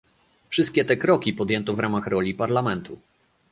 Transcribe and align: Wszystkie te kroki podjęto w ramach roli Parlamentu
Wszystkie 0.49 0.85
te 0.85 0.97
kroki 0.97 1.33
podjęto 1.33 1.73
w 1.73 1.79
ramach 1.79 2.07
roli 2.07 2.33
Parlamentu 2.33 2.97